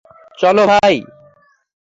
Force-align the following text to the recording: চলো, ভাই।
চলো, 0.37 0.63
ভাই। 0.67 0.95